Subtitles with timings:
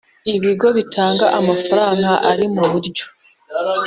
[0.33, 3.05] Ibigo bitanga amafaranga ari mu buryo